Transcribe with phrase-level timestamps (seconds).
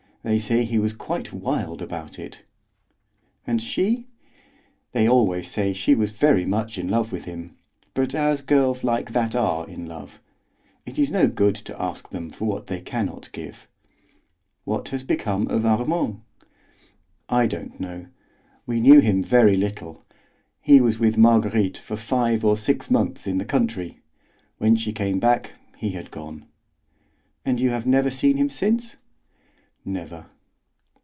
[0.23, 2.43] They say he was quite wild about it."
[3.47, 4.05] "And she?"
[4.91, 7.55] "They always say she was very much in love with him,
[7.95, 10.21] but as girls like that are in love.
[10.85, 13.67] It is no good to ask them for what they can not give."
[14.63, 16.21] "What has become of Armand?"
[17.27, 18.05] "I don't know.
[18.67, 20.05] We knew him very little.
[20.61, 24.01] He was with Marguerite for five or six months in the country.
[24.59, 26.45] When she came back, he had gone."
[27.43, 28.97] "And you have never seen him since?"
[29.83, 30.27] "Never."